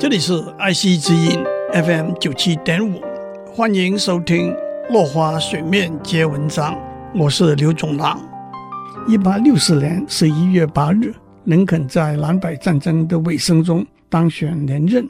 [0.00, 3.02] 这里是爱惜之音 FM 九七点五，
[3.52, 4.52] 欢迎收听
[4.92, 6.72] 《落花水面皆文章》，
[7.16, 8.16] 我是刘总郎。
[9.08, 11.12] 一八六四年十一月八日，
[11.46, 15.04] 林肯在南北战争的尾声中当选连任。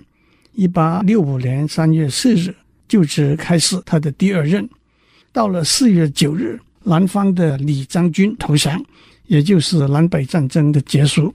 [0.55, 2.55] 一八六五年三月四日，
[2.89, 4.67] 就职开始他的第二任。
[5.35, 8.83] 到了四月九日，南方的李将军投降，
[9.27, 11.35] 也就是南北战争的结束。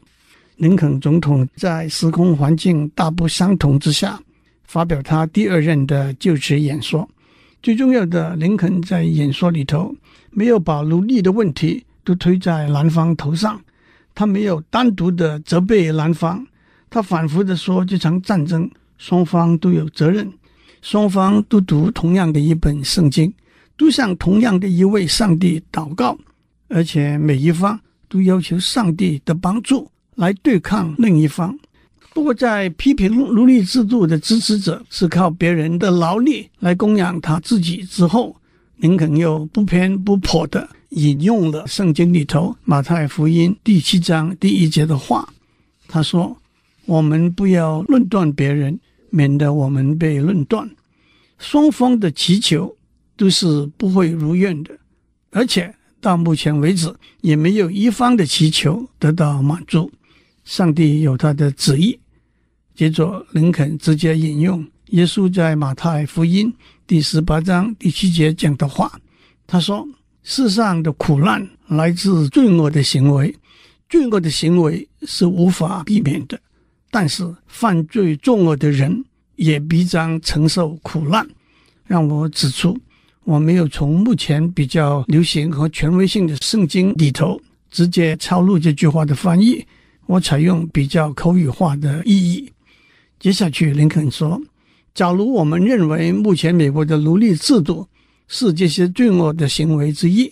[0.57, 4.19] 林肯总统在时空环境大不相同之下，
[4.65, 7.07] 发表他第二任的就职演说。
[7.61, 9.95] 最重要的，林肯在演说里头
[10.31, 13.59] 没有把奴隶的问题都推在南方头上，
[14.13, 16.45] 他没有单独的责备南方，
[16.89, 20.31] 他反复的说，这场战争双方都有责任，
[20.81, 23.33] 双方都读同样的一本圣经，
[23.77, 26.17] 都向同样的一位上帝祷告，
[26.67, 29.89] 而且每一方都要求上帝的帮助。
[30.15, 31.57] 来对抗另一方。
[32.13, 38.35] 不过，在批评奴隶制度的支持者是靠别人的劳力来供养他自己之后，
[38.77, 45.27] 林肯又不偏不颇地引用了圣经里头马太福音第七章第一节的话。
[45.87, 46.37] 他说
[46.85, 50.69] ：“我们不要论断别人，免得我们被论断。
[51.39, 52.75] 双方的祈求
[53.17, 54.71] 都是不会如愿的，
[55.31, 59.91] 而且到目前为止也没有一方的祈求得到满足。”
[60.45, 61.99] 上帝有他的旨意。
[62.75, 66.53] 接着，林肯直接引用耶稣在马太福音
[66.87, 68.91] 第十八章第七节讲的话。
[69.45, 69.87] 他说
[70.23, 73.35] ：“世上的苦难来自罪恶的行为，
[73.89, 76.39] 罪恶的行为是无法避免的。
[76.89, 79.03] 但是，犯罪作恶的人
[79.35, 81.27] 也必将承受苦难。”
[81.85, 82.75] 让我指出，
[83.25, 89.63] 我没有从目前比较流行和权威性的圣经里头直接抄录这句话的翻译。
[90.05, 92.51] 我采用比较口语化的意义。
[93.19, 94.41] 接下去，林肯说
[94.93, 97.87] ：“假如我们认为目前美国的奴隶制度
[98.27, 100.29] 是这些罪恶的行为之一，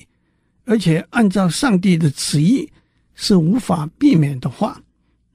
[0.66, 2.70] 而且按照上帝的旨意
[3.16, 4.78] 是无法避免的话，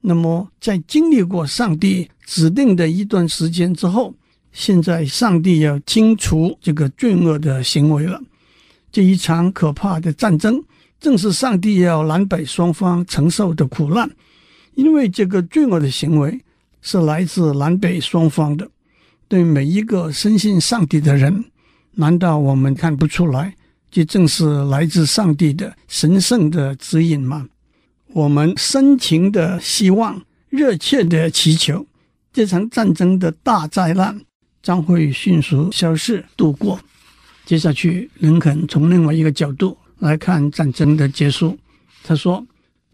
[0.01, 4.13] 那么在经历过上帝指定的一段时间之后，
[4.51, 8.21] 现在上帝要清除这个罪恶的行为了。
[8.91, 10.63] 这一场可怕的战争，
[10.99, 14.07] 正是上帝要南北双方承受的苦难。”
[14.77, 16.39] 因为这个罪恶的行为
[16.83, 18.69] 是来自南北双方的，
[19.27, 21.43] 对每一个深信上帝的人，
[21.95, 23.55] 难道我们看不出来，
[23.89, 27.47] 这正是来自上帝的神圣的指引吗？
[28.13, 31.83] 我们深情的希望，热切的祈求，
[32.31, 34.21] 这场战争的大灾难
[34.61, 36.79] 将会迅速消失度过。
[37.47, 41.57] 接下去，林肯从另外一个角度来看战争的结束，
[42.03, 42.45] 他说。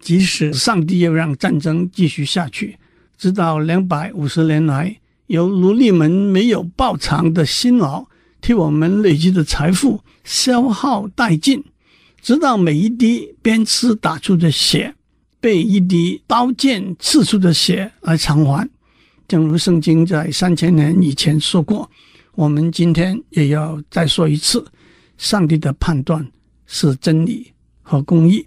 [0.04, 2.78] 即使上帝要让战争继续下去，
[3.18, 8.06] 直到两百五十年来由奴隶们没有报偿的辛劳
[8.42, 11.64] 替我们累积的财富消耗殆尽，
[12.22, 14.94] 直到每一滴鞭笞打出的血
[15.40, 18.70] 被一滴刀剑刺出的血来偿还。
[19.26, 21.90] 正如圣经在三千年以前说过，
[22.36, 24.66] 我们今天也要再说一次：
[25.18, 26.30] 上帝的判断
[26.66, 28.46] 是真理和公义。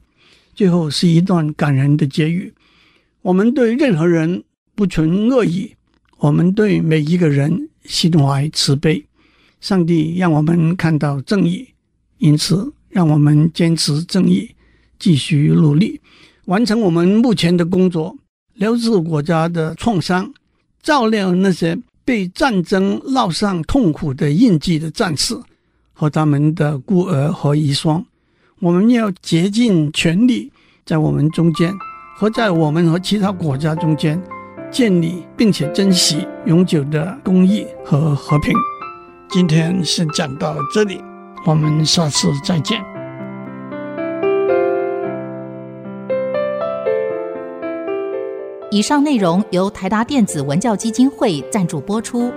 [0.56, 2.52] 最后是一段感人的结语。
[3.20, 4.42] 我们对任何人
[4.74, 5.70] 不存恶意，
[6.18, 9.04] 我们对每一个人心怀慈悲。
[9.60, 11.68] 上帝让我们看到正义，
[12.18, 14.50] 因此让我们坚持正义，
[14.98, 16.00] 继续努力，
[16.46, 18.16] 完成我们目前的工作，
[18.54, 20.32] 疗治国家的创伤，
[20.82, 25.36] 照料那些被战争烙上痛苦的印记的战士
[25.92, 28.02] 和他们的孤儿和遗孀。
[28.60, 30.50] 我们要竭尽全力，
[30.86, 31.70] 在我们中间
[32.16, 34.18] 和在我们和其他国家中间
[34.70, 38.54] 建立并且珍惜永久的公益和和平。
[39.28, 41.02] 今天先讲到这里，
[41.44, 42.82] 我们下次再见。
[48.70, 52.32] 以上内容由台达电子文教基金会赞助播出。